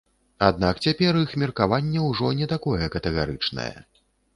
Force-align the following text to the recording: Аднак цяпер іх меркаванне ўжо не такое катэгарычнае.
Аднак 0.45 0.79
цяпер 0.85 1.21
іх 1.25 1.37
меркаванне 1.45 2.09
ўжо 2.09 2.35
не 2.43 2.51
такое 2.59 2.85
катэгарычнае. 2.97 3.73